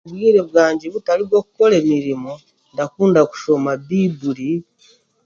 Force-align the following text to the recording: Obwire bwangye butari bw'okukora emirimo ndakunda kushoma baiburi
Obwire 0.09 0.39
bwangye 0.49 0.85
butari 0.93 1.21
bw'okukora 1.27 1.73
emirimo 1.81 2.31
ndakunda 2.73 3.19
kushoma 3.31 3.69
baiburi 3.87 4.51